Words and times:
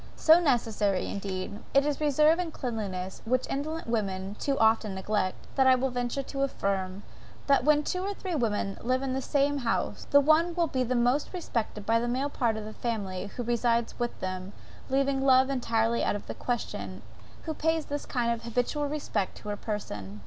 So 0.15 0.39
necessary 0.39 1.05
indeed, 1.07 1.59
is 1.75 1.97
that 1.97 2.03
reserve 2.03 2.39
and 2.39 2.51
cleanliness 2.51 3.21
which 3.23 3.45
indolent 3.51 3.85
women 3.87 4.35
too 4.39 4.57
often 4.57 4.95
neglect, 4.95 5.45
that 5.53 5.67
I 5.67 5.75
will 5.75 5.91
venture 5.91 6.23
to 6.23 6.41
affirm, 6.41 7.03
that 7.45 7.63
when 7.63 7.83
two 7.83 8.01
or 8.01 8.15
three 8.15 8.33
women 8.33 8.79
live 8.81 9.03
in 9.03 9.13
the 9.13 9.21
same 9.21 9.59
house, 9.59 10.07
the 10.09 10.19
one 10.19 10.55
will 10.55 10.65
be 10.65 10.83
most 10.85 11.31
respected 11.33 11.85
by 11.85 11.99
the 11.99 12.07
male 12.07 12.31
part 12.31 12.57
of 12.57 12.65
the 12.65 12.73
family, 12.73 13.27
who 13.27 13.43
reside 13.43 13.93
with 13.99 14.19
them, 14.21 14.53
leaving 14.89 15.23
love 15.23 15.51
entirely 15.51 16.03
out 16.03 16.15
of 16.15 16.25
the 16.25 16.33
question, 16.33 17.03
who 17.43 17.53
pays 17.53 17.85
this 17.85 18.07
kind 18.07 18.31
of 18.31 18.41
habitual 18.41 18.87
respect 18.87 19.37
to 19.37 19.49
her 19.49 19.55
person. 19.55 20.19